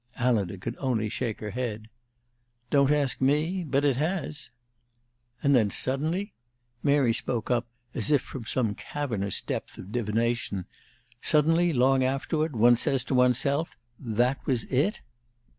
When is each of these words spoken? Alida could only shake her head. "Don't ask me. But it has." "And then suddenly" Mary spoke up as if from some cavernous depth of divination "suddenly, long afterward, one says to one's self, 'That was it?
Alida 0.19 0.57
could 0.57 0.75
only 0.79 1.09
shake 1.09 1.41
her 1.41 1.51
head. 1.51 1.87
"Don't 2.71 2.89
ask 2.89 3.21
me. 3.21 3.63
But 3.63 3.85
it 3.85 3.97
has." 3.97 4.49
"And 5.43 5.53
then 5.53 5.69
suddenly" 5.69 6.33
Mary 6.81 7.13
spoke 7.13 7.51
up 7.51 7.67
as 7.93 8.09
if 8.09 8.23
from 8.23 8.45
some 8.45 8.73
cavernous 8.73 9.41
depth 9.41 9.77
of 9.77 9.91
divination 9.91 10.65
"suddenly, 11.21 11.71
long 11.71 12.03
afterward, 12.03 12.55
one 12.55 12.77
says 12.77 13.03
to 13.03 13.13
one's 13.13 13.37
self, 13.37 13.77
'That 13.99 14.43
was 14.47 14.63
it? 14.71 15.01